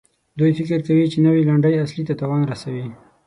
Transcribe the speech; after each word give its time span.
دوی 0.39 0.51
فکر 0.57 0.79
کوي 0.87 1.05
چې 1.11 1.17
نوي 1.25 1.41
لنډۍ 1.49 1.73
اصلي 1.85 2.03
ته 2.07 2.13
تاوان 2.19 2.41
رسوي. 2.51 2.85